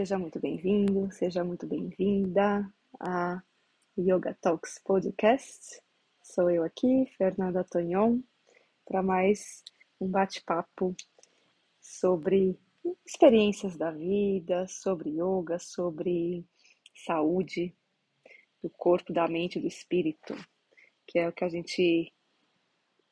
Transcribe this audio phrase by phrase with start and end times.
[0.00, 2.66] Seja muito bem-vindo, seja muito bem-vinda
[2.98, 3.42] a
[3.98, 5.78] Yoga Talks Podcast.
[6.22, 8.22] Sou eu aqui, Fernanda Tonhon,
[8.86, 9.62] para mais
[10.00, 10.96] um bate-papo
[11.82, 12.58] sobre
[13.04, 16.46] experiências da vida, sobre yoga, sobre
[17.04, 17.76] saúde
[18.62, 20.34] do corpo, da mente e do espírito,
[21.06, 22.10] que é o que a gente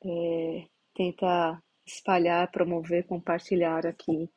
[0.02, 4.30] é, tenta espalhar, promover, compartilhar aqui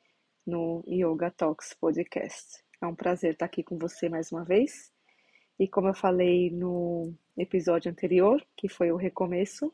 [0.46, 2.64] no Yoga Talks Podcast.
[2.82, 4.92] É um prazer estar aqui com você mais uma vez.
[5.60, 9.74] E como eu falei no episódio anterior, que foi o recomeço,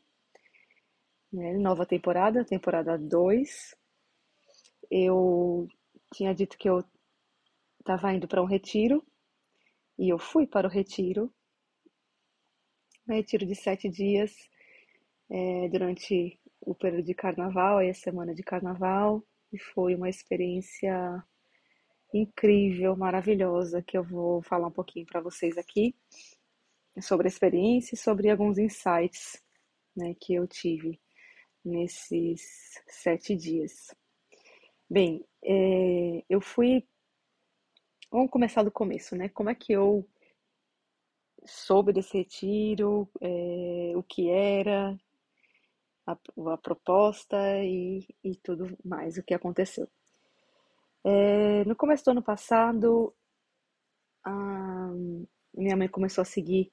[1.32, 3.74] né, nova temporada, temporada 2,
[4.90, 5.66] eu
[6.12, 6.84] tinha dito que eu
[7.80, 9.04] estava indo para um retiro
[9.98, 11.32] e eu fui para o retiro,
[13.08, 14.34] um retiro de sete dias
[15.30, 21.24] é, durante o período de carnaval, aí a semana de carnaval, e foi uma experiência
[22.12, 25.94] incrível, maravilhosa, que eu vou falar um pouquinho para vocês aqui
[27.00, 29.42] sobre a experiência e sobre alguns insights
[29.96, 31.00] né, que eu tive
[31.64, 33.94] nesses sete dias.
[34.88, 36.86] Bem, é, eu fui.
[38.10, 39.28] Vamos começar do começo, né?
[39.28, 40.08] Como é que eu
[41.44, 44.98] soube desse retiro, é, o que era,
[46.08, 49.86] a, a proposta e, e, tudo mais, o que aconteceu.
[51.04, 53.14] É, no começo do ano passado,
[54.24, 54.90] a
[55.54, 56.72] minha mãe começou a seguir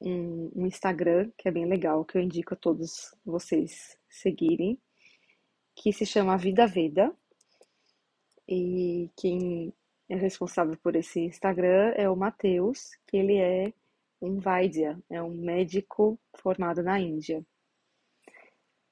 [0.00, 4.80] um, um, Instagram que é bem legal, que eu indico a todos vocês seguirem,
[5.74, 7.14] que se chama Vida Veda.
[8.48, 9.72] E quem
[10.08, 13.72] é responsável por esse Instagram é o Matheus, que ele é
[14.20, 17.44] um Vaidya, é um médico formado na Índia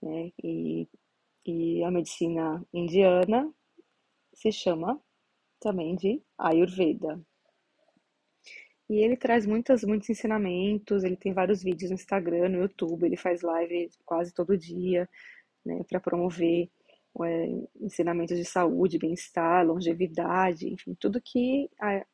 [0.02, 0.32] né?
[0.42, 0.88] E,
[1.46, 3.52] e a medicina indiana
[4.34, 5.00] se chama
[5.61, 7.20] também de Ayurveda.
[8.89, 13.16] E ele traz muitas, muitos ensinamentos, ele tem vários vídeos no Instagram, no YouTube, ele
[13.16, 15.08] faz live quase todo dia,
[15.64, 16.68] né, para promover
[17.22, 17.46] é,
[17.80, 22.05] ensinamentos de saúde, bem-estar, longevidade, enfim, tudo que a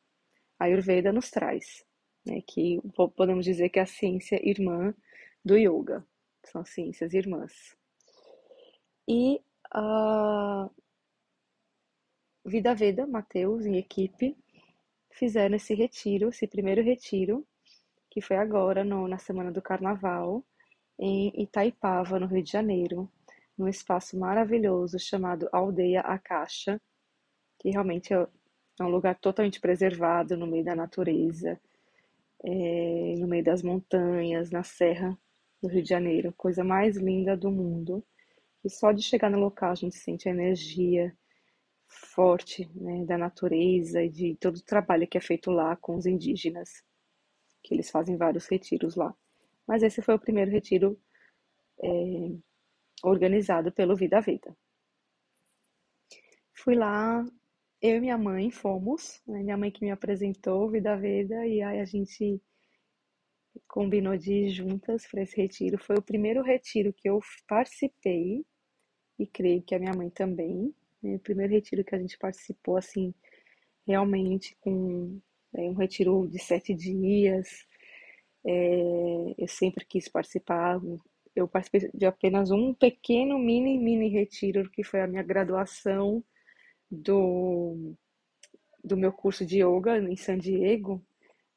[0.59, 1.83] Ayurveda nos traz,
[2.25, 2.79] né, que
[3.15, 4.93] podemos dizer que é a ciência irmã
[5.43, 6.05] do yoga,
[6.43, 7.76] são ciências irmãs.
[9.07, 9.41] E
[9.71, 10.69] a
[12.45, 14.35] Vida Veda, Mateus e equipe
[15.11, 17.47] fizeram esse retiro, esse primeiro retiro,
[18.09, 20.43] que foi agora no, na semana do Carnaval,
[20.99, 23.09] em Itaipava, no Rio de Janeiro,
[23.57, 26.81] num espaço maravilhoso chamado Aldeia Acaixa,
[27.59, 28.27] que realmente é,
[28.79, 31.57] é um lugar totalmente preservado no meio da natureza,
[32.43, 35.17] é, no meio das montanhas, na serra
[35.61, 38.03] do Rio de Janeiro, coisa mais linda do mundo.
[38.67, 41.17] E só de chegar no local a gente sente a energia
[41.87, 46.05] forte né, da natureza e de todo o trabalho que é feito lá com os
[46.05, 46.83] indígenas,
[47.63, 49.15] que eles fazem vários retiros lá.
[49.65, 50.99] Mas esse foi o primeiro retiro
[51.81, 51.87] é,
[53.01, 54.53] organizado pelo Vida Veda.
[56.53, 57.25] Fui lá,
[57.81, 61.79] eu e minha mãe fomos, né, minha mãe que me apresentou Vida Veda, e aí
[61.79, 62.41] a gente
[63.65, 65.81] combinou de ir juntas para esse retiro.
[65.81, 68.45] Foi o primeiro retiro que eu participei
[69.19, 70.73] e creio que a minha mãe também.
[71.01, 71.15] Né?
[71.15, 73.13] O primeiro retiro que a gente participou, assim,
[73.85, 75.19] realmente com
[75.53, 77.65] é, um retiro de sete dias.
[78.45, 80.79] É, eu sempre quis participar.
[81.35, 86.23] Eu participei de apenas um pequeno, mini, mini retiro, que foi a minha graduação
[86.89, 87.93] do,
[88.83, 91.03] do meu curso de yoga em San Diego,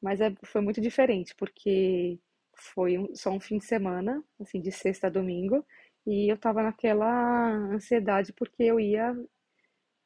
[0.01, 2.19] mas é, foi muito diferente, porque
[2.55, 5.65] foi um, só um fim de semana, assim, de sexta a domingo,
[6.05, 9.15] e eu estava naquela ansiedade porque eu ia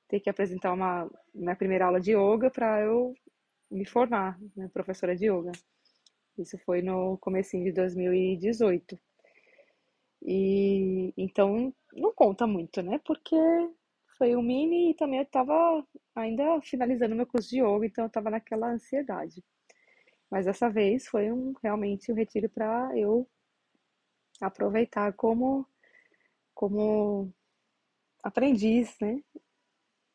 [0.07, 3.13] ter que apresentar uma minha primeira aula de yoga para eu
[3.71, 5.51] me formar, né, professora de yoga.
[6.37, 8.99] Isso foi no comecinho de 2018.
[10.23, 12.99] E então não conta muito, né?
[13.05, 13.35] Porque
[14.17, 18.07] foi um mini e também eu estava ainda finalizando meu curso de yoga, então eu
[18.07, 19.43] estava naquela ansiedade.
[20.29, 23.27] Mas dessa vez foi um, realmente um retiro para eu
[24.41, 25.67] aproveitar como
[26.55, 27.31] como
[28.23, 29.21] aprendiz, né?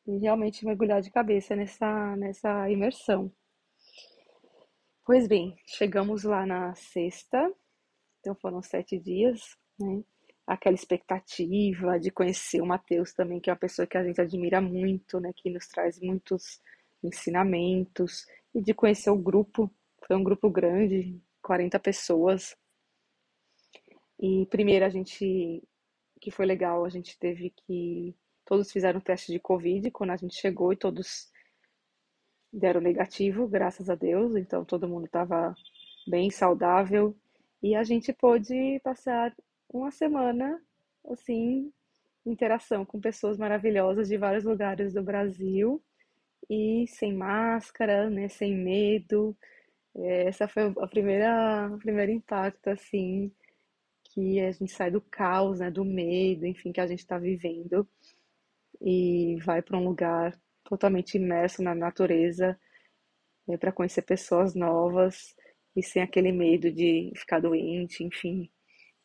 [0.06, 3.30] E realmente mergulhar de cabeça nessa, nessa imersão.
[5.04, 7.52] Pois bem, chegamos lá na sexta,
[8.18, 10.02] então foram sete dias, né?
[10.46, 14.60] Aquela expectativa de conhecer o Mateus também, que é uma pessoa que a gente admira
[14.60, 15.32] muito, né?
[15.36, 16.60] Que nos traz muitos
[17.04, 19.70] ensinamentos, e de conhecer o grupo,
[20.06, 22.56] foi um grupo grande, 40 pessoas.
[24.18, 25.62] E primeiro a gente
[26.20, 28.14] que foi legal, a gente teve que.
[28.44, 31.30] Todos fizeram teste de Covid quando a gente chegou e todos
[32.52, 35.54] deram negativo, graças a Deus, então todo mundo estava
[36.08, 37.16] bem saudável
[37.62, 39.34] e a gente pôde passar
[39.72, 40.60] uma semana
[41.08, 41.72] assim,
[42.26, 45.82] interação com pessoas maravilhosas de vários lugares do Brasil
[46.48, 49.36] e sem máscara, né, sem medo.
[49.94, 53.32] É, essa foi a primeira, o primeiro impacto assim
[54.20, 57.88] que a gente sai do caos, né, do medo, enfim, que a gente está vivendo
[58.80, 62.58] e vai para um lugar totalmente imerso na natureza
[63.46, 65.34] né, para conhecer pessoas novas
[65.74, 68.50] e sem aquele medo de ficar doente, enfim,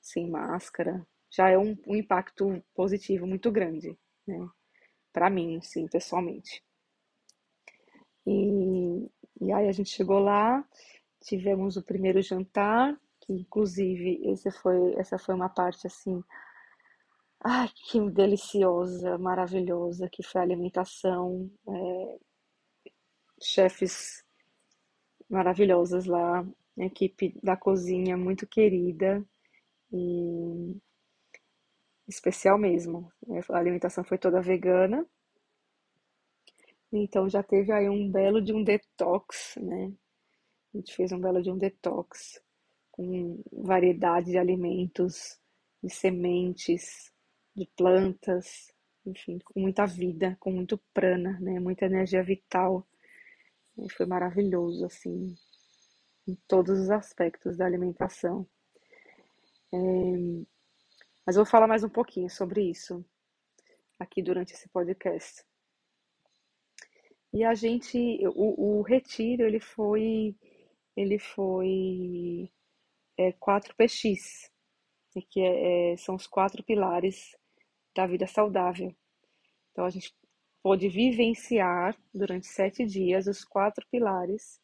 [0.01, 1.06] sem máscara.
[1.31, 3.97] Já é um, um impacto positivo muito grande,
[4.27, 4.50] né?
[5.13, 6.61] Para mim, sim, pessoalmente.
[8.25, 9.09] E,
[9.41, 10.68] e aí a gente chegou lá,
[11.21, 16.24] tivemos o primeiro jantar, que inclusive esse foi, essa foi uma parte assim,
[17.44, 22.18] ai, que deliciosa, maravilhosa, que foi a alimentação, é,
[23.42, 24.24] chefes
[25.30, 26.45] maravilhosas lá,
[26.77, 29.24] equipe da cozinha muito querida
[29.92, 30.78] e
[32.07, 33.12] especial mesmo.
[33.50, 35.06] A alimentação foi toda vegana,
[36.92, 39.92] então já teve aí um belo de um detox, né?
[40.74, 42.44] A gente fez um belo de um detox
[42.95, 45.38] com variedade de alimentos,
[45.83, 47.12] de sementes,
[47.53, 48.74] de plantas,
[49.06, 51.59] enfim, com muita vida, com muito prana, né?
[51.59, 52.88] Muita energia vital.
[53.77, 55.36] E foi maravilhoso, assim,
[56.25, 58.47] em todos os aspectos da alimentação.
[59.74, 59.77] É...
[61.25, 63.03] Mas eu vou falar mais um pouquinho sobre isso
[64.00, 65.44] aqui durante esse podcast.
[67.33, 67.97] E a gente,
[68.30, 70.33] o, o retiro, ele foi,
[70.95, 72.50] ele foi
[73.17, 74.50] é, 4PX,
[75.29, 77.35] que é, é, são os quatro pilares
[77.95, 78.95] da vida saudável.
[79.71, 80.13] Então a gente
[80.62, 84.59] pôde vivenciar durante sete dias os quatro pilares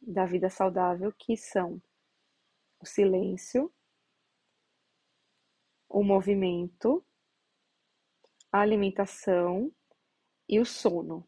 [0.00, 1.80] da vida saudável, que são
[2.80, 3.72] o silêncio,
[5.88, 7.04] o movimento,
[8.52, 9.72] a alimentação
[10.48, 11.26] e o sono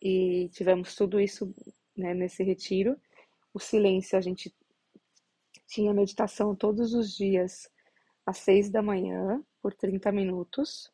[0.00, 1.54] e tivemos tudo isso
[1.96, 2.98] né, nesse retiro.
[3.52, 4.54] O silêncio, a gente
[5.70, 7.70] tinha meditação todos os dias
[8.26, 10.92] às seis da manhã, por 30 minutos,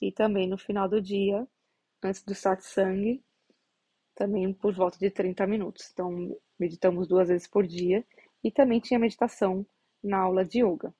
[0.00, 1.48] e também no final do dia,
[2.02, 3.22] antes do satsang,
[4.14, 5.88] também por volta de 30 minutos.
[5.90, 8.04] Então, meditamos duas vezes por dia,
[8.44, 9.64] e também tinha meditação
[10.04, 10.94] na aula de yoga.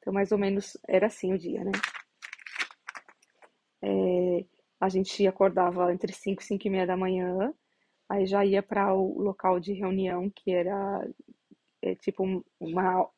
[0.00, 1.72] Então, mais ou menos era assim o dia, né?
[3.80, 4.44] É,
[4.80, 7.54] a gente acordava entre 5 e 5 e meia da manhã,
[8.08, 11.06] aí já ia para o local de reunião, que era
[11.86, 12.24] é, tipo
[12.60, 13.10] uma,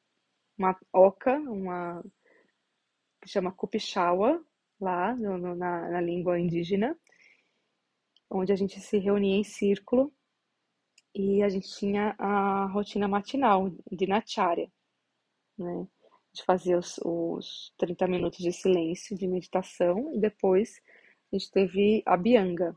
[0.56, 2.02] uma oca, uma
[3.20, 4.44] que chama Kupichawa,
[4.80, 6.96] lá no, no, na, na língua indígena,
[8.30, 10.12] onde a gente se reunia em círculo
[11.14, 14.70] e a gente tinha a rotina matinal de Nacharya,
[15.56, 15.88] né?
[16.00, 20.80] A gente fazia os, os 30 minutos de silêncio, de meditação, e depois
[21.32, 22.76] a gente teve a bianga,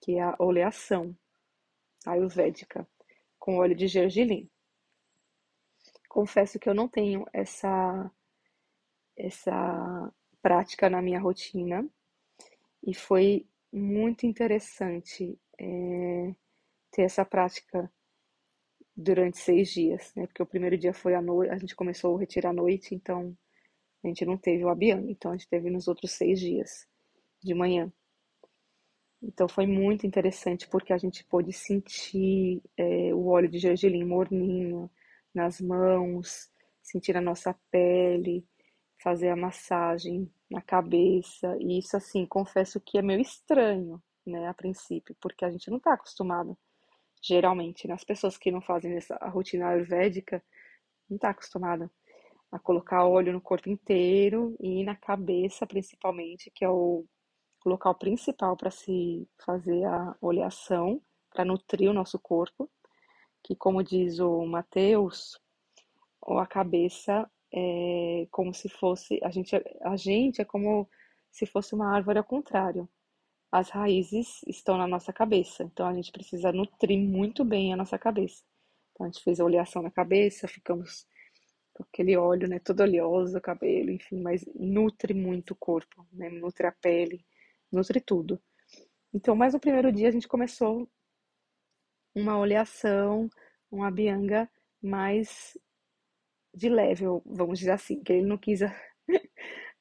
[0.00, 1.14] que é a oleação
[2.06, 2.88] ayurvédica,
[3.38, 4.48] com óleo de gergelim.
[6.08, 8.10] Confesso que eu não tenho essa,
[9.16, 10.12] essa
[10.42, 11.86] prática na minha rotina
[12.82, 16.34] e foi muito interessante é,
[16.90, 17.90] ter essa prática
[18.96, 20.26] durante seis dias, né?
[20.26, 23.36] Porque o primeiro dia foi à noite, a gente começou a retirar à noite, então
[24.02, 26.88] a gente não teve o abiang, então a gente teve nos outros seis dias
[27.42, 27.92] de manhã.
[29.22, 34.90] Então foi muito interessante porque a gente pôde sentir é, o óleo de gergelim morninho
[35.34, 36.50] nas mãos,
[36.82, 38.46] sentir a nossa pele,
[39.02, 41.56] fazer a massagem na cabeça.
[41.60, 45.78] E isso, assim, confesso que é meio estranho, né, a princípio, porque a gente não
[45.78, 46.56] está acostumado,
[47.22, 47.94] geralmente, né?
[47.94, 50.42] As pessoas que não fazem essa rotina ayurvédica
[51.08, 51.90] não está acostumada
[52.50, 57.04] a colocar óleo no corpo inteiro e na cabeça, principalmente, que é o
[57.64, 62.70] local principal para se fazer a oleação, para nutrir o nosso corpo,
[63.42, 65.40] que como diz o Mateus,
[66.26, 70.88] a cabeça é como se fosse, a gente, a gente é como
[71.30, 72.88] se fosse uma árvore ao contrário.
[73.50, 77.98] As raízes estão na nossa cabeça, então a gente precisa nutrir muito bem a nossa
[77.98, 78.42] cabeça.
[78.92, 81.06] Então a gente fez a oleação na cabeça, ficamos
[81.72, 86.28] com aquele óleo, né, todo oleoso, o cabelo, enfim, mas nutre muito o corpo, né,
[86.28, 87.24] nutre a pele,
[87.72, 88.40] nutre tudo.
[89.14, 90.88] Então, mais no primeiro dia a gente começou
[92.14, 93.28] uma oleação,
[93.70, 94.48] uma bianga
[94.82, 95.56] mais
[96.54, 98.60] de leve, vamos dizer assim, que ele não quis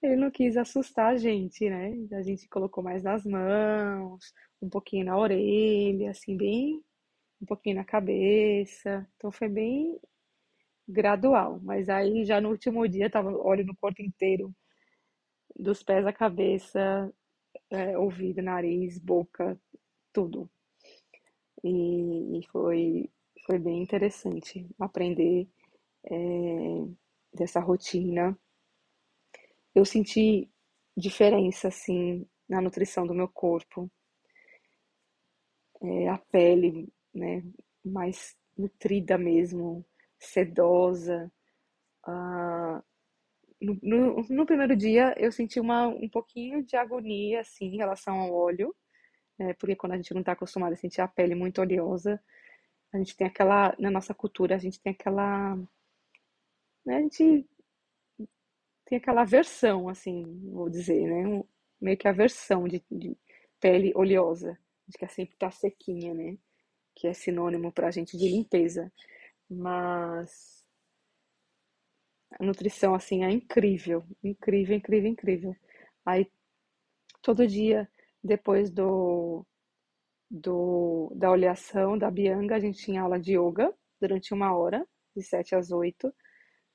[0.01, 1.93] ele não quis assustar a gente, né?
[2.13, 6.83] A gente colocou mais nas mãos, um pouquinho na orelha, assim, bem,
[7.41, 9.07] um pouquinho na cabeça.
[9.17, 9.99] Então foi bem
[10.87, 11.59] gradual.
[11.63, 14.53] Mas aí já no último dia tava óleo no corpo inteiro,
[15.55, 17.11] dos pés à cabeça,
[17.71, 19.59] é, ouvido, nariz, boca,
[20.13, 20.49] tudo.
[21.63, 23.09] E, e foi,
[23.45, 25.47] foi bem interessante aprender
[26.05, 26.17] é,
[27.33, 28.37] dessa rotina.
[29.73, 30.49] Eu senti
[30.95, 33.89] diferença, assim, na nutrição do meu corpo.
[35.81, 37.43] É, a pele, né,
[37.85, 39.85] mais nutrida mesmo,
[40.19, 41.31] sedosa.
[42.03, 42.83] Ah,
[43.61, 48.19] no, no, no, primeiro dia eu senti uma, um pouquinho de agonia, assim, em relação
[48.19, 48.75] ao óleo,
[49.37, 52.21] né, porque quando a gente não está acostumado a sentir a pele muito oleosa,
[52.93, 55.55] a gente tem aquela, na nossa cultura, a gente tem aquela,
[56.85, 57.47] né, a gente
[58.85, 61.43] tem aquela aversão, assim, vou dizer, né, um,
[61.79, 63.17] meio que aversão de, de
[63.59, 66.37] pele oleosa, a gente quer sempre tá sequinha, né,
[66.95, 68.91] que é sinônimo para a gente de limpeza,
[69.49, 70.65] mas
[72.39, 75.55] a nutrição, assim, é incrível, incrível, incrível, incrível.
[76.05, 76.29] Aí,
[77.21, 77.89] todo dia,
[78.23, 79.45] depois do,
[80.29, 85.23] do, da oleação da Bianga, a gente tinha aula de yoga durante uma hora, de
[85.23, 86.13] 7 às 8.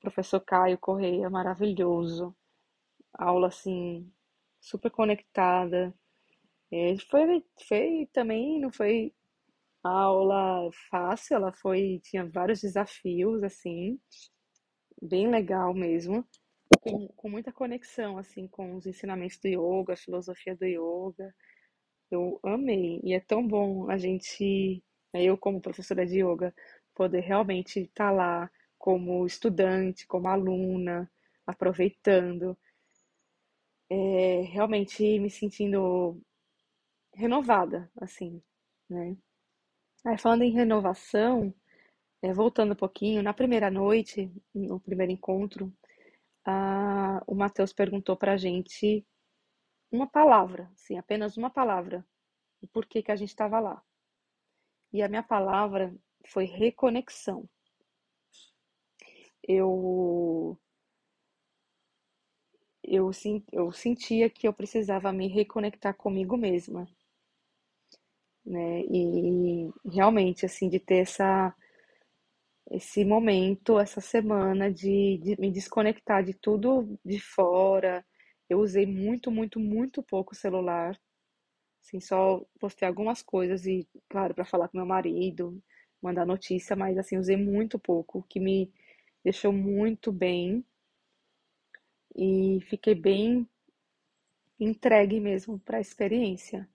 [0.01, 2.35] Professor Caio Correia, maravilhoso.
[3.13, 4.11] Aula, assim,
[4.59, 5.93] super conectada.
[6.71, 9.13] É, foi, foi também, não foi
[9.83, 13.99] a aula fácil, ela foi, tinha vários desafios, assim,
[15.01, 16.25] bem legal mesmo,
[16.79, 21.33] com, com muita conexão, assim, com os ensinamentos do yoga, a filosofia do yoga.
[22.11, 26.53] Eu amei, e é tão bom a gente, né, eu como professora de yoga,
[26.95, 31.11] poder realmente estar tá lá como estudante, como aluna,
[31.47, 32.57] aproveitando,
[33.89, 36.21] é, realmente me sentindo
[37.13, 38.41] renovada, assim,
[38.89, 39.17] né?
[40.05, 41.53] Aí, falando em renovação,
[42.21, 45.73] é, voltando um pouquinho, na primeira noite, no primeiro encontro,
[46.45, 49.05] a, o Matheus perguntou para a gente
[49.91, 52.05] uma palavra, sim, apenas uma palavra,
[52.61, 53.83] o porquê que a gente estava lá.
[54.93, 55.93] E a minha palavra
[56.25, 57.49] foi reconexão.
[59.47, 60.57] Eu
[62.83, 63.11] eu,
[63.51, 66.87] eu sentia que eu precisava me reconectar comigo mesma,
[68.45, 68.81] né?
[68.89, 71.53] E realmente, assim, de ter essa,
[72.73, 78.05] esse momento, essa semana de, de me desconectar de tudo de fora.
[78.49, 80.99] Eu usei muito, muito, muito pouco celular.
[81.81, 85.61] Assim, só postei algumas coisas e, claro, para falar com meu marido,
[86.01, 88.71] mandar notícia, mas assim, usei muito pouco, que me
[89.23, 90.65] deixou muito bem
[92.15, 93.47] e fiquei bem
[94.59, 96.67] entregue mesmo para a experiência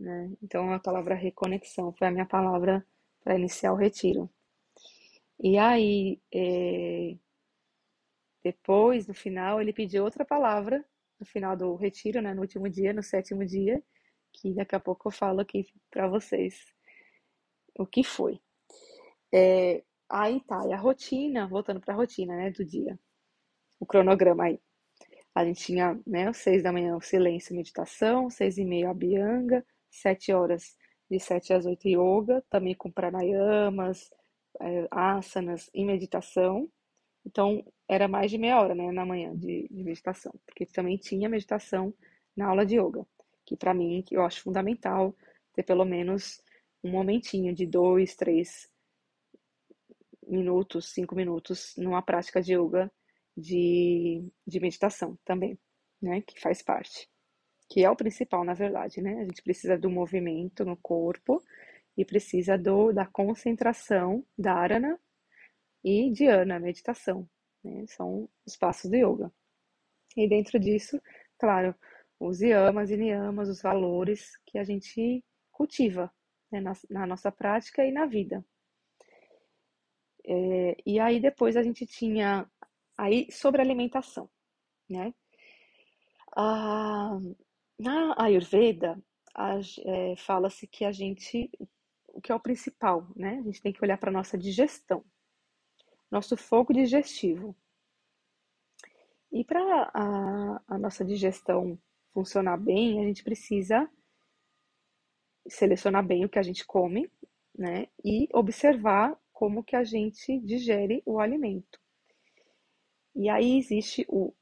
[0.00, 0.30] né?
[0.42, 2.84] Então a palavra reconexão foi a minha palavra
[3.22, 4.28] para iniciar o retiro.
[5.42, 7.16] E aí, é...
[8.44, 10.84] depois, no final, ele pediu outra palavra,
[11.18, 12.32] no final do retiro, né?
[12.34, 13.82] no último dia, no sétimo dia,
[14.32, 16.64] que daqui a pouco eu falo aqui para vocês
[17.78, 18.40] o que foi.
[19.32, 19.82] É...
[20.08, 22.98] Aí tá, e a rotina, voltando para a rotina né, do dia,
[23.78, 24.60] o cronograma aí.
[25.34, 28.94] A gente tinha, né, seis da manhã o silêncio e meditação, seis e meia a
[28.94, 30.76] bianga, sete horas
[31.10, 34.08] de 7 às 8 yoga, também com pranayamas,
[34.90, 36.70] asanas e meditação.
[37.24, 41.28] Então, era mais de meia hora, né, na manhã de, de meditação, porque também tinha
[41.28, 41.92] meditação
[42.36, 43.06] na aula de yoga,
[43.44, 45.14] que para mim, eu acho fundamental
[45.52, 46.42] ter pelo menos
[46.82, 48.70] um momentinho de dois, três
[50.26, 52.90] minutos, cinco minutos numa prática de yoga
[53.36, 55.58] de, de meditação também,
[56.00, 57.08] né, que faz parte
[57.70, 59.20] que é o principal, na verdade, né?
[59.20, 61.40] A gente precisa do movimento no corpo
[62.00, 64.98] e precisa do, da concentração, dharana
[65.84, 67.28] e dhyana, meditação,
[67.62, 67.84] né?
[67.88, 69.30] São os passos do yoga.
[70.16, 70.98] E dentro disso,
[71.38, 71.74] claro,
[72.18, 76.10] os yamas e niyamas, os valores que a gente cultiva
[76.50, 76.60] né?
[76.60, 78.42] na, na, nossa prática e na vida.
[80.24, 82.50] É, e aí depois a gente tinha
[82.96, 84.30] aí sobre alimentação,
[84.88, 85.12] né?
[87.78, 88.98] Na Ayurveda,
[89.84, 91.50] é, fala-se que a gente,
[92.20, 93.38] o que é o principal, né?
[93.38, 95.02] A gente tem que olhar para a nossa digestão,
[96.10, 97.56] nosso fogo digestivo.
[99.32, 101.78] E para a, a nossa digestão
[102.12, 103.90] funcionar bem, a gente precisa
[105.48, 107.10] selecionar bem o que a gente come,
[107.56, 107.86] né?
[108.04, 111.80] E observar como que a gente digere o alimento.
[113.14, 114.32] E aí existe o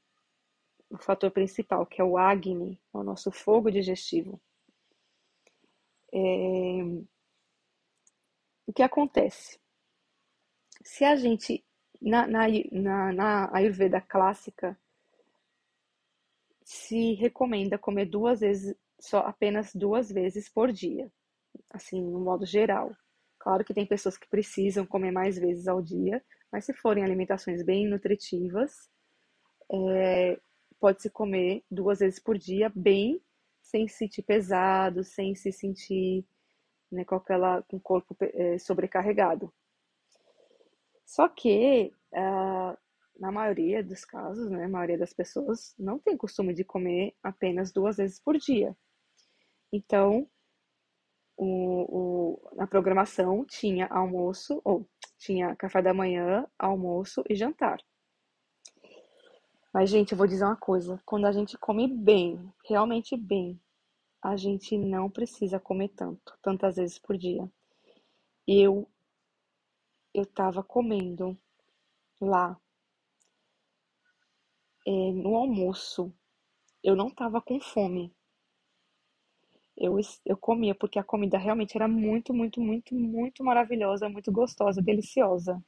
[0.90, 4.40] o fator principal, que é o Agni, é o nosso fogo digestivo.
[6.10, 7.17] É...
[8.68, 9.58] O que acontece?
[10.84, 11.64] Se a gente,
[12.02, 14.78] na, na, na, na Ayurveda clássica,
[16.62, 21.10] se recomenda comer duas vezes, só apenas duas vezes por dia,
[21.70, 22.94] assim, no modo geral.
[23.38, 26.22] Claro que tem pessoas que precisam comer mais vezes ao dia,
[26.52, 28.90] mas se forem alimentações bem nutritivas,
[29.72, 30.38] é,
[30.78, 33.18] pode-se comer duas vezes por dia, bem,
[33.62, 36.26] sem se sentir pesado, sem se sentir
[36.90, 39.52] né, com, aquela, com o corpo é, sobrecarregado.
[41.04, 42.76] Só que, uh,
[43.18, 47.72] na maioria dos casos, né, a maioria das pessoas não tem costume de comer apenas
[47.72, 48.76] duas vezes por dia.
[49.72, 50.28] Então,
[51.36, 57.80] o, o, na programação tinha almoço, ou tinha café da manhã, almoço e jantar.
[59.72, 63.60] Mas, gente, eu vou dizer uma coisa: quando a gente come bem, realmente bem,
[64.22, 67.48] a gente não precisa comer tanto, tantas vezes por dia.
[68.46, 68.88] Eu,
[70.12, 71.38] eu tava comendo
[72.20, 72.58] lá
[74.86, 76.12] é, no almoço,
[76.82, 78.12] eu não tava com fome.
[79.76, 84.82] Eu, eu comia porque a comida realmente era muito, muito, muito, muito maravilhosa, muito gostosa,
[84.82, 85.62] deliciosa.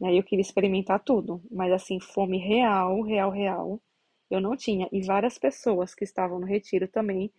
[0.00, 0.18] Né?
[0.18, 3.80] Eu queria experimentar tudo, mas assim, fome real, real, real,
[4.28, 4.88] eu não tinha.
[4.90, 7.32] E várias pessoas que estavam no retiro também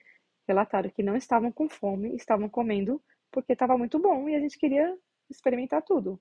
[0.47, 4.57] relataram que não estavam com fome, estavam comendo porque estava muito bom e a gente
[4.57, 4.97] queria
[5.29, 6.19] experimentar tudo.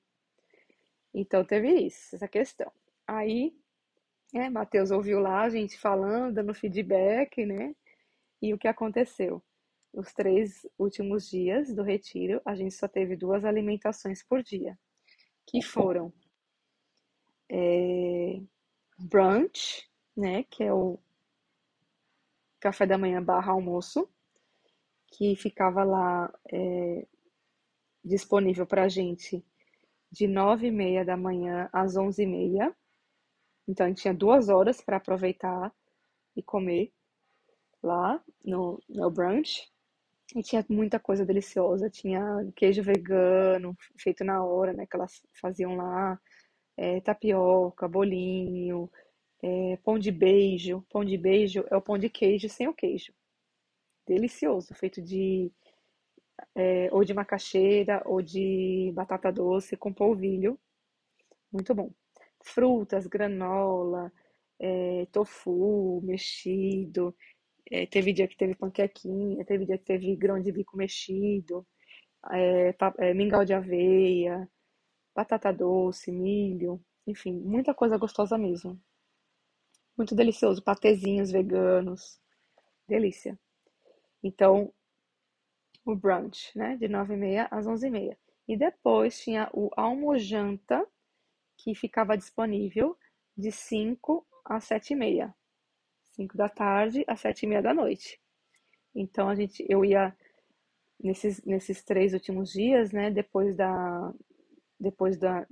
[1.12, 2.72] Então teve isso, essa questão.
[3.06, 3.54] Aí,
[4.34, 7.74] é, Matheus ouviu lá a gente falando, dando feedback, né?
[8.40, 9.42] E o que aconteceu?
[9.92, 14.78] Os três últimos dias do retiro, a gente só teve duas alimentações por dia,
[15.46, 16.10] que foram
[17.50, 18.40] é,
[18.98, 20.98] brunch, né, que é o
[22.62, 24.08] café da manhã barra almoço,
[25.08, 27.06] que ficava lá é,
[28.04, 29.44] disponível para a gente
[30.10, 32.74] de nove e meia da manhã às onze e meia.
[33.66, 35.74] Então a gente tinha duas horas para aproveitar
[36.36, 36.92] e comer
[37.82, 39.68] lá no, no brunch.
[40.36, 41.90] E tinha muita coisa deliciosa.
[41.90, 42.22] Tinha
[42.54, 44.86] queijo vegano feito na hora, né?
[44.86, 46.18] Que elas faziam lá.
[46.74, 48.90] É, tapioca, bolinho,
[49.42, 50.84] é, pão de beijo.
[50.90, 53.12] Pão de beijo é o pão de queijo sem o queijo.
[54.06, 55.52] Delicioso, feito de
[56.54, 60.58] é, ou de macaxeira ou de batata doce com polvilho.
[61.52, 61.90] Muito bom.
[62.44, 64.12] Frutas, granola,
[64.58, 67.14] é, tofu mexido.
[67.70, 71.66] É, teve dia que teve panquequinha, teve dia que teve grão de bico mexido,
[72.32, 74.48] é, é, mingau de aveia,
[75.14, 78.80] batata doce, milho, enfim, muita coisa gostosa mesmo.
[79.96, 82.18] Muito delicioso, patezinhos veganos,
[82.88, 83.38] delícia.
[84.22, 84.72] Então,
[85.84, 88.16] o brunch, né, de 9h30 às 11h30.
[88.48, 90.86] E depois tinha o almojanta,
[91.56, 92.96] que ficava disponível
[93.36, 95.32] de 5 às 7h30.
[96.12, 98.20] 5 da tarde às 7 e meia da noite.
[98.94, 100.14] Então a gente, eu ia
[101.00, 104.12] nesses, nesses três últimos dias, né, depois da,
[104.78, 105.46] depois da,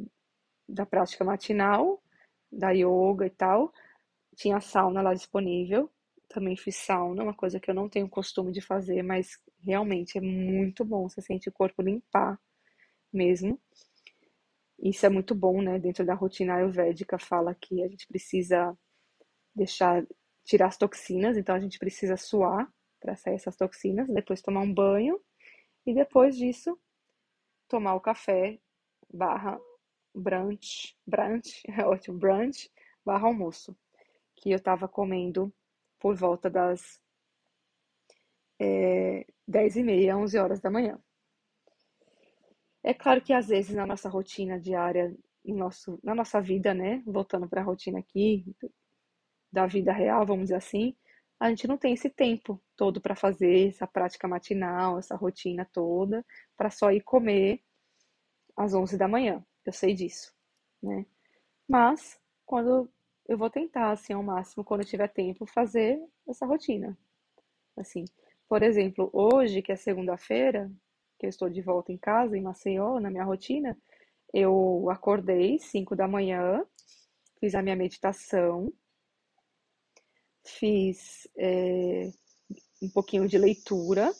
[0.68, 2.02] da prática matinal,
[2.52, 3.72] da yoga e tal,
[4.40, 5.90] tinha sauna lá disponível.
[6.28, 10.20] Também fiz sauna, uma coisa que eu não tenho costume de fazer, mas realmente é
[10.20, 11.08] muito bom.
[11.08, 12.40] Você sente o corpo limpar
[13.12, 13.60] mesmo.
[14.78, 15.78] Isso é muito bom, né?
[15.78, 18.74] Dentro da rotina ayurvédica fala que a gente precisa
[19.54, 20.06] deixar
[20.42, 22.66] tirar as toxinas, então a gente precisa suar
[22.98, 25.20] para sair essas toxinas, depois tomar um banho
[25.84, 26.78] e depois disso
[27.68, 28.58] tomar o café
[29.12, 29.60] barra
[30.14, 32.70] brunch, brunch, é ótimo, brunch
[33.04, 33.76] barra almoço,
[34.40, 35.52] que eu estava comendo
[36.00, 37.00] por volta das
[38.58, 40.98] é, 10 e meia, 11 horas da manhã.
[42.82, 47.02] É claro que às vezes na nossa rotina diária, no nosso, na nossa vida, né,
[47.06, 48.44] voltando para a rotina aqui,
[49.52, 50.96] da vida real, vamos dizer assim,
[51.38, 56.24] a gente não tem esse tempo todo para fazer essa prática matinal, essa rotina toda,
[56.56, 57.62] para só ir comer
[58.56, 59.44] às 11 da manhã.
[59.64, 60.32] Eu sei disso,
[60.82, 61.04] né?
[61.68, 62.90] Mas quando
[63.30, 66.98] eu vou tentar assim ao máximo quando eu tiver tempo fazer essa rotina.
[67.76, 68.04] Assim,
[68.48, 70.68] por exemplo, hoje, que é segunda-feira,
[71.16, 73.78] que eu estou de volta em casa em Maceió, na minha rotina,
[74.34, 76.66] eu acordei 5 da manhã,
[77.38, 78.72] fiz a minha meditação,
[80.44, 82.10] fiz é,
[82.82, 84.10] um pouquinho de leitura,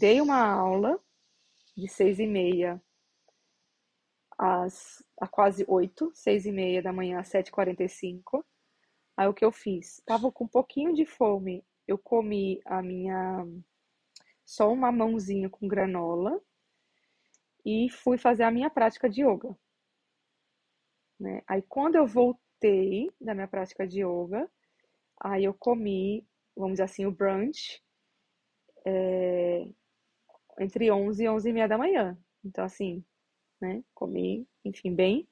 [0.00, 0.98] dei uma aula
[1.76, 2.82] de seis e meia
[4.42, 8.44] às a quase oito, seis e meia da manhã às sete e quarenta e cinco.
[9.16, 10.02] Aí o que eu fiz?
[10.04, 13.46] Tava com um pouquinho de fome, eu comi a minha
[14.44, 16.40] só um mamãozinho com granola
[17.64, 19.56] e fui fazer a minha prática de yoga.
[21.20, 21.42] Né?
[21.46, 24.50] Aí quando eu voltei da minha prática de yoga,
[25.20, 26.26] aí eu comi,
[26.56, 27.80] vamos dizer assim, o brunch
[28.84, 29.68] é,
[30.58, 32.18] entre 11 e 11 e meia da manhã.
[32.44, 33.04] Então, assim,
[33.62, 35.28] né, comi, enfim, bem.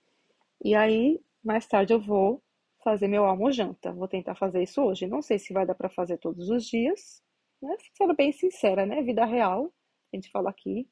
[0.64, 2.43] E aí, mais tarde eu vou
[2.85, 3.93] fazer meu almojanta.
[3.93, 5.07] Vou tentar fazer isso hoje.
[5.07, 7.23] Não sei se vai dar para fazer todos os dias,
[7.61, 7.77] né?
[7.97, 9.03] Sendo bem sincera, né?
[9.03, 9.73] Vida real,
[10.12, 10.88] a gente fala aqui,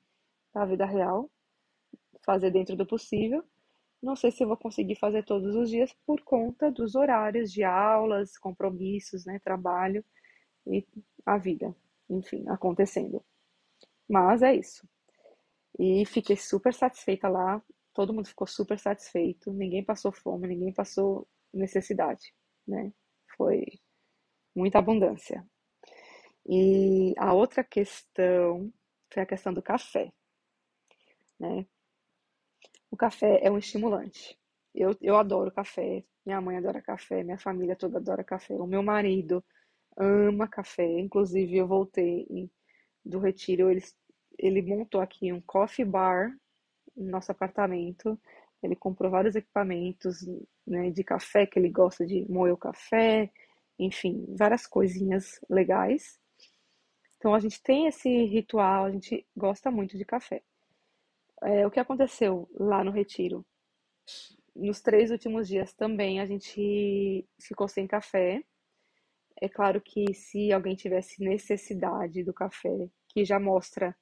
[0.55, 1.31] a vida real,
[2.27, 3.45] fazer dentro do possível.
[4.03, 7.65] Não sei se eu vou conseguir fazer todos os dias por conta dos horários de
[7.65, 10.05] aulas, compromissos, né, trabalho
[10.67, 10.87] e
[11.27, 11.75] a vida,
[12.09, 13.25] enfim, acontecendo.
[14.09, 14.87] Mas é isso.
[15.79, 17.63] E fiquei super satisfeita lá,
[17.95, 22.35] todo mundo ficou super satisfeito, ninguém passou fome, ninguém passou necessidade,
[22.67, 22.93] né?
[23.37, 23.65] Foi
[24.55, 25.47] muita abundância.
[26.47, 28.73] E a outra questão
[29.13, 30.13] foi a questão do café,
[31.39, 31.67] né?
[32.91, 34.39] O café é um estimulante.
[34.75, 38.83] Eu, eu adoro café, minha mãe adora café, minha família toda adora café, o meu
[38.83, 39.45] marido
[39.97, 42.27] ama café, inclusive eu voltei
[43.05, 43.83] do retiro, ele,
[44.39, 46.31] ele montou aqui um coffee bar
[46.97, 48.19] no nosso apartamento,
[48.63, 50.27] ele comprou vários equipamentos
[50.67, 53.31] né, de café, que ele gosta de moer o café,
[53.79, 56.19] enfim, várias coisinhas legais.
[57.17, 60.43] Então a gente tem esse ritual, a gente gosta muito de café.
[61.43, 63.47] É, o que aconteceu lá no retiro?
[64.55, 68.43] Nos três últimos dias também a gente ficou sem café.
[69.41, 73.97] É claro que se alguém tivesse necessidade do café, que já mostra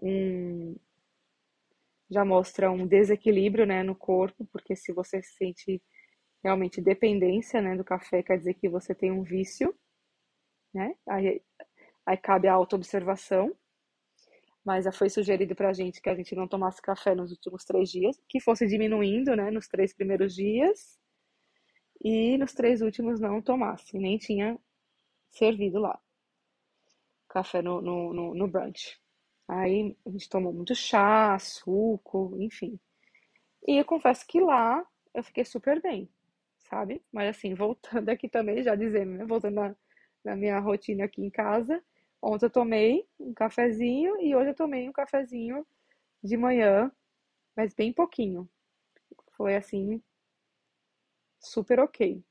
[0.00, 0.76] um
[2.10, 5.82] já mostra um desequilíbrio, né, no corpo, porque se você sente
[6.42, 9.74] realmente dependência, né, do café, quer dizer que você tem um vício,
[10.72, 10.94] né?
[11.06, 11.42] Aí,
[12.06, 13.54] aí cabe a autoobservação
[14.68, 17.90] mas foi sugerido para a gente que a gente não tomasse café nos últimos três
[17.90, 20.98] dias, que fosse diminuindo, né, nos três primeiros dias,
[22.04, 24.58] e nos três últimos não tomasse, nem tinha
[25.30, 25.98] servido lá
[27.28, 28.98] café no, no, no, no brunch.
[29.48, 32.78] Aí a gente tomou muito chá, suco, enfim.
[33.66, 34.84] E eu confesso que lá
[35.14, 36.08] eu fiquei super bem,
[36.58, 37.02] sabe?
[37.12, 39.24] Mas assim, voltando aqui também, já dizendo, né?
[39.26, 39.76] Voltando na,
[40.24, 41.82] na minha rotina aqui em casa,
[42.20, 45.64] Ontem eu tomei um cafezinho e hoje eu tomei um cafezinho
[46.22, 46.90] de manhã,
[47.56, 48.48] mas bem pouquinho.
[49.36, 50.02] Foi assim,
[51.40, 52.22] super ok.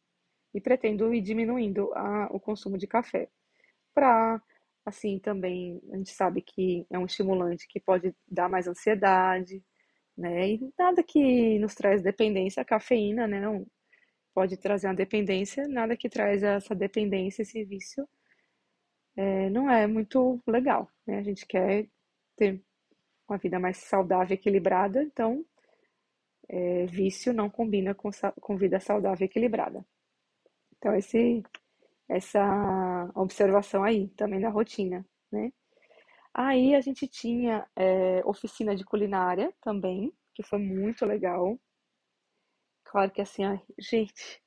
[0.54, 3.30] E pretendo ir diminuindo a, o consumo de café.
[3.94, 4.42] Para,
[4.88, 9.62] assim, também, a gente sabe que é um estimulante que pode dar mais ansiedade,
[10.18, 10.52] né?
[10.52, 13.42] E nada que nos traz dependência, a cafeína, né?
[14.34, 18.08] Pode trazer uma dependência, nada que traz essa dependência, esse vício
[19.18, 20.90] é, não é muito legal.
[21.06, 21.18] Né?
[21.20, 21.88] A gente quer
[22.38, 22.62] ter
[23.28, 25.46] uma vida mais saudável, equilibrada, então
[26.48, 29.86] é, vício não combina com, com vida saudável e equilibrada.
[30.78, 31.44] Então, esse,
[32.10, 35.52] essa observação aí também da rotina, né?
[36.34, 41.60] Aí a gente tinha é, oficina de culinária também, que foi muito legal.
[42.86, 44.42] Claro que assim, a gente,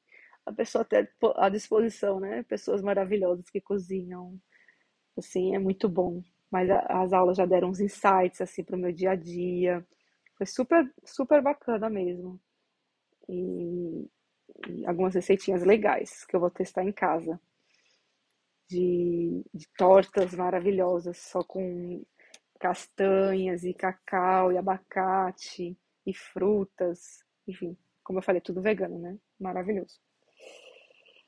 [0.46, 2.42] a pessoa tem à disposição, né?
[2.44, 4.40] Pessoas maravilhosas que cozinham,
[5.18, 6.23] assim, é muito bom.
[6.51, 9.87] Mas a, as aulas já deram uns insights, assim, para o meu dia a dia.
[10.37, 12.40] Foi super, super bacana mesmo.
[13.29, 14.09] E,
[14.68, 17.40] e, algumas receitinhas legais que eu vou testar em casa.
[18.70, 22.04] De, de tortas maravilhosas, só com
[22.61, 27.24] castanhas e cacau e abacate e frutas.
[27.48, 29.18] Enfim, como eu falei, tudo vegano, né?
[29.40, 29.98] Maravilhoso.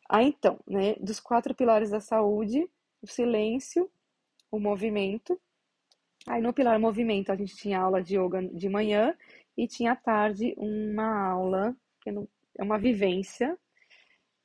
[0.09, 2.69] Ah, então, né, dos quatro pilares da saúde,
[3.01, 3.91] o silêncio,
[4.51, 5.41] o movimento.
[6.27, 9.17] Aí no pilar movimento a gente tinha aula de yoga de manhã
[9.57, 13.59] e tinha à tarde uma aula, que é uma vivência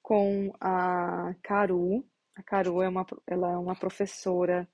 [0.01, 2.05] com a Caru.
[2.37, 4.69] A Caru é uma, ela é uma professora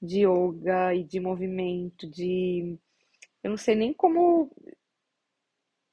[0.00, 2.78] de yoga e de movimento, de
[3.42, 4.50] eu não sei nem como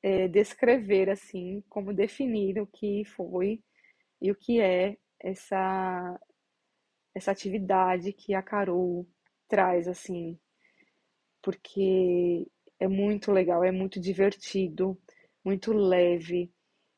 [0.02, 3.62] é, descrever assim, como definir o que foi
[4.22, 6.20] e o que é essa
[7.14, 9.08] essa atividade que a Carol
[9.48, 10.38] traz, assim,
[11.42, 12.48] porque
[12.80, 14.98] é muito legal, é muito divertido,
[15.44, 16.52] muito leve.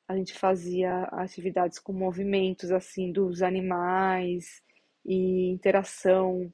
[0.07, 4.61] A gente fazia atividades com movimentos, assim, dos animais
[5.05, 6.51] e interação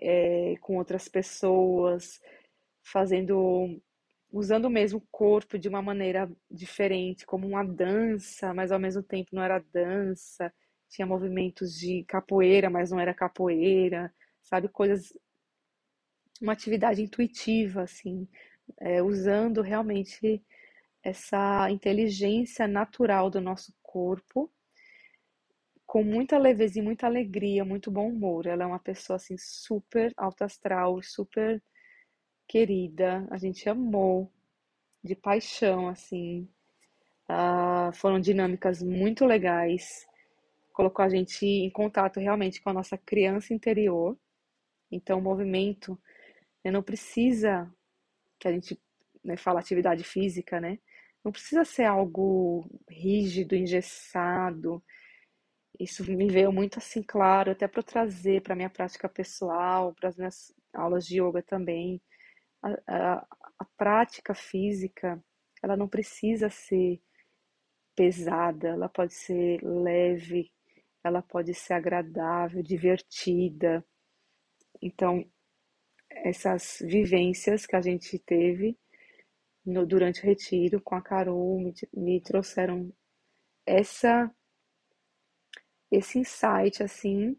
[0.00, 2.20] é, com outras pessoas,
[2.82, 3.80] fazendo
[4.32, 9.30] usando o mesmo corpo de uma maneira diferente, como uma dança, mas ao mesmo tempo
[9.32, 10.52] não era dança
[10.94, 14.12] tinha movimentos de capoeira, mas não era capoeira,
[14.42, 14.68] sabe?
[14.68, 15.12] Coisas,
[16.40, 18.28] uma atividade intuitiva, assim,
[18.80, 20.42] é, usando realmente
[21.04, 24.50] essa inteligência natural do nosso corpo
[25.86, 28.46] com muita leveza e muita alegria, muito bom humor.
[28.46, 31.62] Ela é uma pessoa assim super alto astral, super
[32.48, 33.26] querida.
[33.30, 34.32] A gente amou
[35.04, 36.48] de paixão, assim.
[37.28, 40.06] Uh, foram dinâmicas muito legais.
[40.72, 44.18] Colocou a gente em contato realmente com a nossa criança interior.
[44.90, 45.96] Então, o movimento
[46.64, 47.72] né, não precisa
[48.38, 48.80] que a gente
[49.22, 50.78] né, fala atividade física, né?
[51.24, 54.82] Não precisa ser algo rígido, engessado
[55.78, 60.16] isso me veio muito assim claro, até para trazer para minha prática pessoal, para as
[60.16, 62.00] minhas aulas de yoga também.
[62.62, 63.26] A, a,
[63.58, 65.22] a, prática física,
[65.62, 67.00] ela não precisa ser
[67.96, 70.52] pesada, ela pode ser leve,
[71.02, 73.84] ela pode ser agradável, divertida.
[74.80, 75.24] Então,
[76.10, 78.78] essas vivências que a gente teve
[79.64, 82.92] no, durante o retiro com a Carol me, me trouxeram
[83.66, 84.30] essa
[85.90, 87.36] esse insight assim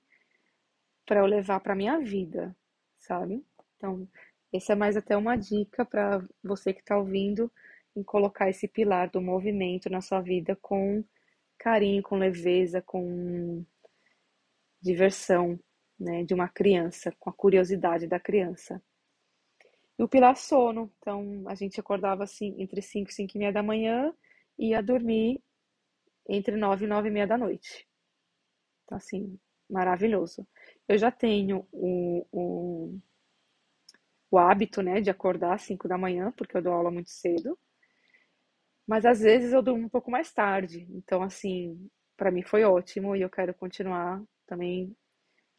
[1.05, 2.55] para eu levar para minha vida,
[2.97, 3.45] sabe?
[3.75, 4.07] Então,
[4.51, 7.51] essa é mais até uma dica para você que está ouvindo
[7.95, 11.03] em colocar esse pilar do movimento na sua vida com
[11.57, 13.63] carinho, com leveza, com
[14.81, 15.59] diversão,
[15.99, 18.81] né, de uma criança, com a curiosidade da criança.
[19.99, 23.51] E o pilar sono, então a gente acordava assim entre 5 e 5 e meia
[23.53, 24.13] da manhã
[24.58, 25.41] e ia dormir
[26.29, 27.88] entre 9 e 9 e meia da noite.
[28.86, 30.47] Então, assim, maravilhoso.
[30.88, 32.99] Eu já tenho o, o,
[34.29, 37.58] o hábito, né, de acordar às 5 da manhã, porque eu dou aula muito cedo.
[38.88, 40.88] Mas às vezes eu durmo um pouco mais tarde.
[40.91, 44.95] Então, assim, para mim foi ótimo e eu quero continuar também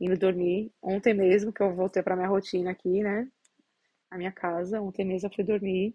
[0.01, 0.73] indo dormir.
[0.83, 3.29] Ontem mesmo, que eu voltei para minha rotina aqui, né,
[4.17, 5.95] na minha casa, ontem mesmo eu fui dormir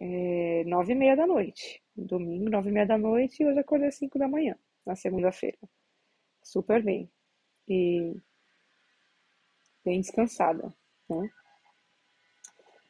[0.00, 1.82] é, nove e meia da noite.
[1.94, 5.58] Domingo, nove e meia da noite, e hoje acordei cinco da manhã, na segunda-feira
[6.42, 7.10] super bem
[7.68, 8.16] e
[9.84, 10.74] bem descansada,
[11.08, 11.30] né?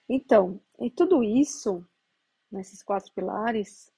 [0.09, 1.87] Então, em tudo isso,
[2.51, 3.91] nesses quatro pilares,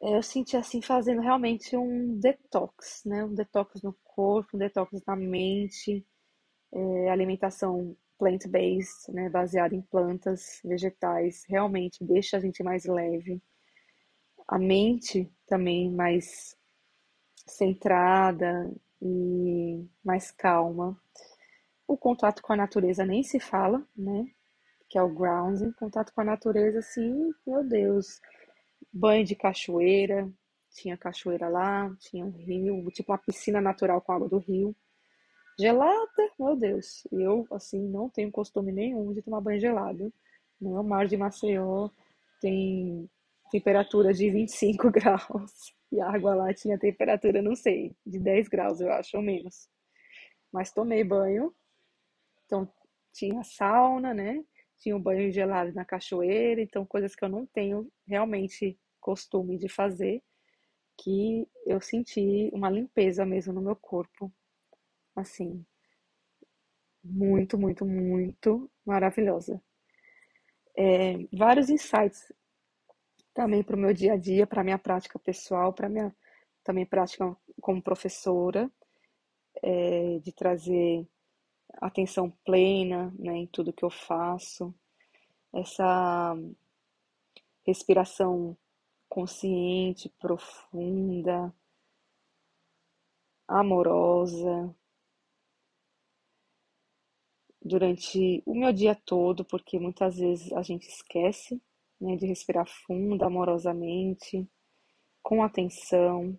[0.00, 3.24] eu senti assim fazendo realmente um detox, né?
[3.24, 6.06] Um detox no corpo, um detox na mente,
[6.72, 9.28] é, alimentação plant-based, né?
[9.28, 13.40] Baseada em plantas, vegetais, realmente deixa a gente mais leve.
[14.46, 16.56] A mente também mais
[17.46, 21.00] centrada e mais calma.
[21.86, 24.26] O contato com a natureza nem se fala, né?
[24.88, 25.72] Que é o grounding.
[25.72, 28.20] Contato com a natureza, assim, meu Deus.
[28.92, 30.30] Banho de cachoeira,
[30.70, 34.74] tinha cachoeira lá, tinha um rio, tipo uma piscina natural com água do rio.
[35.58, 37.06] Gelada, meu Deus.
[37.10, 40.12] Eu, assim, não tenho costume nenhum de tomar banho gelado.
[40.60, 41.90] No mar de Maceió
[42.40, 43.10] tem
[43.50, 45.74] temperatura de 25 graus.
[45.90, 49.68] E a água lá tinha temperatura, não sei, de 10 graus, eu acho, ou menos.
[50.52, 51.54] Mas tomei banho.
[52.46, 52.70] Então,
[53.12, 54.44] tinha sauna, né?
[54.78, 56.60] Tinha um banho gelado na cachoeira.
[56.60, 60.22] Então, coisas que eu não tenho realmente costume de fazer.
[60.98, 64.32] Que eu senti uma limpeza mesmo no meu corpo.
[65.18, 65.66] Assim,
[67.02, 69.60] muito, muito, muito maravilhosa.
[70.76, 72.32] É, vários insights
[73.34, 76.14] também para o meu dia a dia, para minha prática pessoal, para minha
[76.62, 78.70] também prática como professora,
[79.62, 81.06] é, de trazer
[81.80, 84.74] atenção plena né, em tudo que eu faço,
[85.52, 86.36] essa
[87.66, 88.56] respiração
[89.08, 91.52] consciente, profunda,
[93.48, 94.74] amorosa,
[97.68, 101.60] durante o meu dia todo, porque muitas vezes a gente esquece
[102.00, 104.48] né, de respirar fundo, amorosamente,
[105.22, 106.38] com atenção.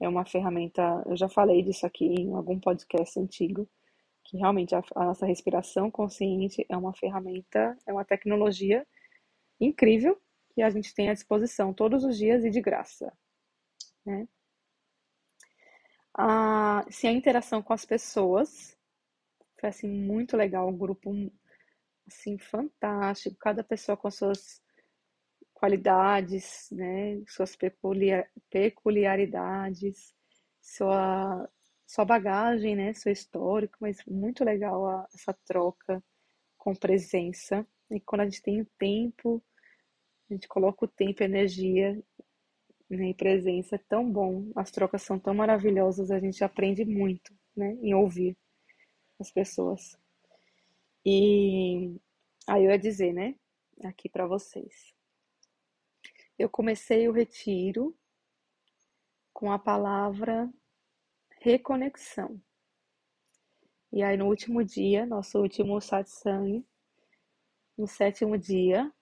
[0.00, 3.68] É uma ferramenta, eu já falei disso aqui em algum podcast antigo,
[4.24, 8.86] que realmente a, a nossa respiração consciente é uma ferramenta, é uma tecnologia
[9.60, 10.20] incrível
[10.54, 13.12] que a gente tem à disposição todos os dias e de graça.
[14.04, 14.28] Né?
[16.16, 18.76] Ah, se a interação com as pessoas
[19.60, 21.12] foi assim muito legal, um grupo
[22.06, 24.62] assim fantástico, cada pessoa com suas
[25.52, 27.54] qualidades, né, suas
[28.50, 30.14] peculiaridades,
[30.60, 31.48] sua,
[31.86, 36.02] sua bagagem, né, seu histórico, mas muito legal a, essa troca
[36.56, 37.66] com presença.
[37.90, 39.42] E quando a gente tem o tempo,
[40.30, 42.02] a gente coloca o tempo energia
[42.88, 47.34] né, e presença, é tão bom, as trocas são tão maravilhosas, a gente aprende muito
[47.54, 48.36] né, em ouvir.
[49.22, 49.98] As pessoas.
[51.04, 51.96] E
[52.46, 53.34] aí eu ia dizer, né,
[53.84, 54.94] aqui para vocês.
[56.38, 57.96] Eu comecei o retiro
[59.32, 60.50] com a palavra
[61.40, 62.40] reconexão.
[63.92, 66.64] E aí no último dia, nosso último satsang,
[67.76, 68.92] no sétimo dia,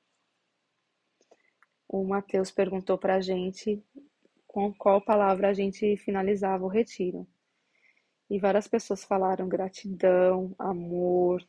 [1.89, 3.83] o Mateus perguntou para a gente
[4.47, 7.27] com qual palavra a gente finalizava o retiro.
[8.31, 11.47] E várias pessoas falaram gratidão, amor,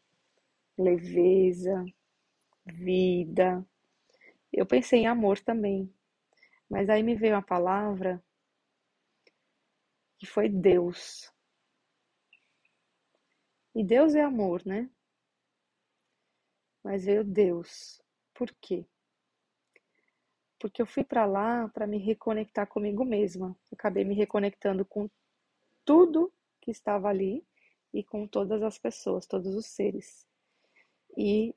[0.78, 1.86] leveza,
[2.66, 3.66] vida.
[4.52, 5.94] Eu pensei em amor também,
[6.70, 8.24] mas aí me veio a palavra
[10.18, 11.32] que foi Deus.
[13.76, 14.90] E Deus é amor, né?
[16.84, 18.02] Mas veio Deus.
[18.34, 18.86] Por quê?
[20.60, 23.56] Porque eu fui para lá para me reconectar comigo mesma.
[23.72, 25.10] Eu acabei me reconectando com
[25.86, 27.46] tudo que estava ali
[27.94, 30.28] e com todas as pessoas, todos os seres.
[31.18, 31.56] E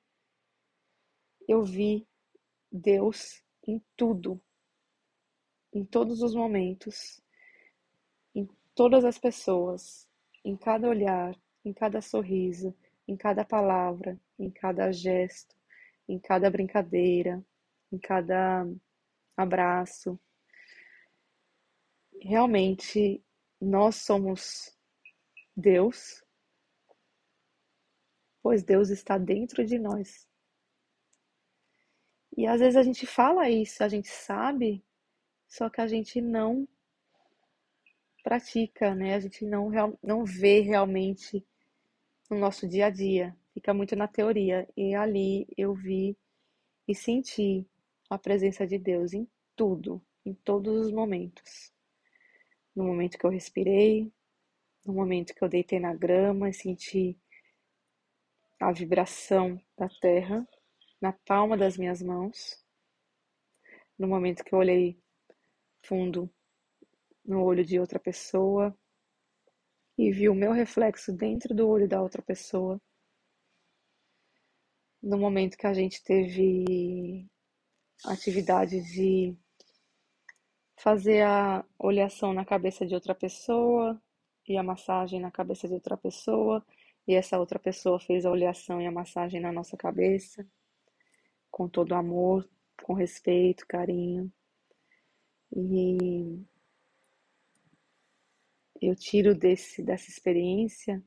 [1.48, 2.06] eu vi
[2.70, 4.40] Deus em tudo,
[5.72, 7.20] em todos os momentos,
[8.34, 10.08] em todas as pessoas,
[10.44, 12.74] em cada olhar, em cada sorriso,
[13.06, 15.54] em cada palavra, em cada gesto,
[16.08, 17.44] em cada brincadeira,
[17.90, 18.66] em cada
[19.36, 20.18] abraço.
[22.20, 23.22] Realmente,
[23.60, 24.76] nós somos
[25.56, 26.24] Deus,
[28.42, 30.28] pois Deus está dentro de nós.
[32.36, 34.82] E às vezes a gente fala isso, a gente sabe,
[35.46, 36.66] só que a gente não
[38.22, 39.14] pratica, né?
[39.14, 39.70] A gente não,
[40.02, 41.44] não vê realmente
[42.30, 44.66] no nosso dia a dia, fica muito na teoria.
[44.76, 46.16] E ali eu vi
[46.88, 47.66] e senti
[48.08, 51.72] a presença de Deus em tudo, em todos os momentos.
[52.74, 54.10] No momento que eu respirei,
[54.84, 57.18] no momento que eu deitei na grama e senti
[58.60, 60.46] a vibração da terra
[61.00, 62.64] na palma das minhas mãos,
[63.98, 64.98] no momento que eu olhei
[65.82, 66.30] fundo
[67.24, 68.76] no olho de outra pessoa
[69.98, 72.80] e vi o meu reflexo dentro do olho da outra pessoa,
[75.02, 77.28] no momento que a gente teve
[78.04, 79.36] atividade de
[80.76, 84.00] fazer a olhação na cabeça de outra pessoa
[84.48, 86.64] e a massagem na cabeça de outra pessoa,
[87.06, 90.46] e essa outra pessoa fez a oleação e a massagem na nossa cabeça
[91.50, 92.48] com todo amor,
[92.82, 94.32] com respeito, carinho.
[95.54, 96.42] E
[98.80, 101.02] eu tiro desse, dessa experiência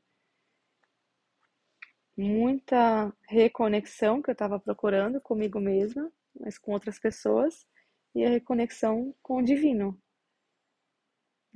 [2.16, 7.66] muita reconexão que eu estava procurando comigo mesma, mas com outras pessoas,
[8.14, 10.00] e a reconexão com o divino.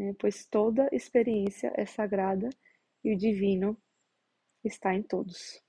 [0.00, 0.14] Né?
[0.18, 2.48] Pois toda experiência é sagrada
[3.04, 3.76] e o divino
[4.64, 5.62] está em todos.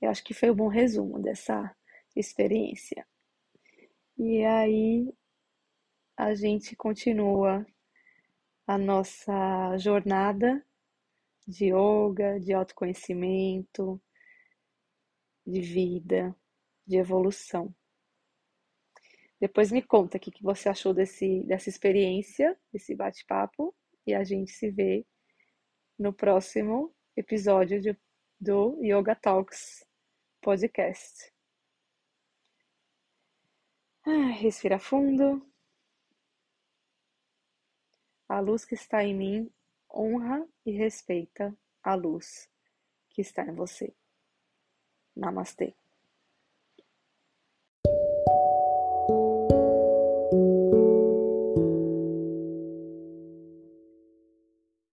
[0.00, 1.72] Eu acho que foi um bom resumo dessa
[2.16, 3.06] experiência.
[4.18, 5.14] E aí
[6.16, 7.64] a gente continua
[8.66, 10.60] a nossa jornada
[11.46, 14.00] de yoga, de autoconhecimento,
[15.46, 16.34] de vida,
[16.84, 17.72] de evolução.
[19.40, 23.74] Depois me conta o que você achou desse, dessa experiência, desse bate-papo,
[24.06, 25.06] e a gente se vê
[25.98, 27.96] no próximo episódio de,
[28.40, 29.84] do Yoga Talks
[30.40, 31.32] podcast.
[34.04, 35.46] Ah, respira fundo.
[38.28, 39.52] A luz que está em mim
[39.92, 42.48] honra e respeita a luz
[43.10, 43.94] que está em você.
[45.16, 45.74] Namastê.